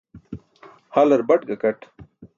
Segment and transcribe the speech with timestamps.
[0.95, 1.81] Halar baṭ gakat.